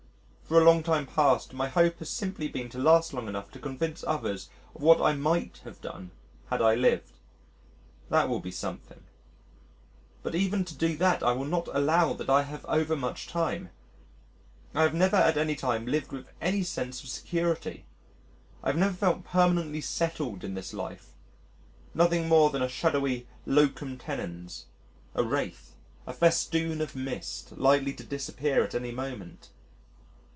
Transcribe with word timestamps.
For 0.51 0.59
a 0.59 0.65
long 0.65 0.83
time 0.83 1.05
past 1.07 1.53
my 1.53 1.69
hope 1.69 1.99
has 1.99 2.09
simply 2.09 2.49
been 2.49 2.67
to 2.71 2.77
last 2.77 3.13
long 3.13 3.29
enough 3.29 3.51
to 3.51 3.57
convince 3.59 4.03
others 4.03 4.49
of 4.75 4.81
what 4.81 4.99
I 5.01 5.13
might 5.13 5.61
have 5.63 5.79
done 5.79 6.11
had 6.49 6.61
I 6.61 6.75
lived. 6.75 7.13
That 8.09 8.27
will 8.27 8.41
be 8.41 8.51
something. 8.51 9.01
But 10.21 10.35
even 10.35 10.65
to 10.65 10.75
do 10.75 10.97
that 10.97 11.23
I 11.23 11.31
will 11.31 11.45
not 11.45 11.69
allow 11.71 12.11
that 12.15 12.29
I 12.29 12.43
have 12.43 12.65
overmuch 12.65 13.27
time. 13.27 13.69
I 14.75 14.81
have 14.83 14.93
never 14.93 15.15
at 15.15 15.37
any 15.37 15.55
time 15.55 15.85
lived 15.85 16.11
with 16.11 16.27
any 16.41 16.63
sense 16.63 17.01
of 17.01 17.07
security. 17.07 17.85
I 18.61 18.67
have 18.67 18.77
never 18.77 18.93
felt 18.93 19.23
permanently 19.23 19.79
settled 19.79 20.43
in 20.43 20.53
this 20.53 20.73
life 20.73 21.13
nothing 21.93 22.27
more 22.27 22.49
than 22.49 22.61
a 22.61 22.67
shadowy 22.67 23.25
locum 23.45 23.97
tenens, 23.97 24.65
a 25.15 25.23
wraith, 25.23 25.75
a 26.05 26.11
festoon 26.11 26.81
of 26.81 26.93
mist 26.93 27.57
likely 27.57 27.93
to 27.93 28.03
disappear 28.03 28.69
any 28.73 28.91
moment. 28.91 29.47